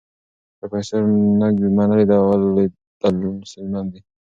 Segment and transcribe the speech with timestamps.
[0.57, 1.03] پروفیسور
[1.39, 2.75] نګ منلې، د اولو لیدل
[3.49, 3.99] ستونزمن دي.